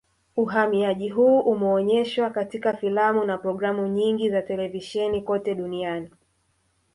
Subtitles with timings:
[0.37, 6.09] Uhamiaji huu umeonyeshwa katika filamu na programu nyingi za televisheni kote duniani